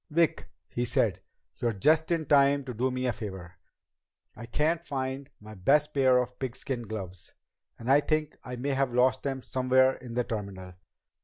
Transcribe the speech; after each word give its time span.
"Vic," 0.09 0.47
he 0.67 0.83
said, 0.83 1.21
"you're 1.57 1.73
just 1.73 2.09
in 2.11 2.25
time 2.25 2.63
to 2.63 2.73
do 2.73 2.89
me 2.89 3.05
a 3.05 3.13
favor. 3.13 3.59
I 4.35 4.47
can't 4.47 4.83
find 4.83 5.29
my 5.39 5.53
best 5.53 5.93
pair 5.93 6.17
of 6.17 6.39
pigskin 6.39 6.87
gloves, 6.87 7.33
and 7.77 7.87
I 7.87 7.99
think 7.99 8.35
I 8.43 8.55
may 8.55 8.69
have 8.71 8.95
lost 8.95 9.21
them 9.21 9.43
somewhere 9.43 9.93
in 9.97 10.15
the 10.15 10.23
terminal. 10.23 10.73